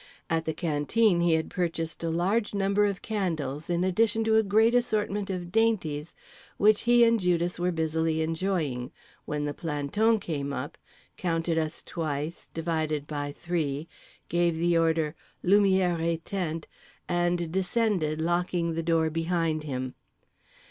[0.31, 4.41] At the canteen he had purchased a large number of candles in addition to a
[4.41, 6.15] great assortment of dainties
[6.57, 10.79] which he and Judas were busily enjoying—when the planton came up,
[11.17, 13.87] counted us twice, divided by three,
[14.27, 15.13] gave the order
[15.45, 16.63] "Lumières éteintes,"
[17.07, 19.93] and descended, locking the door behind him.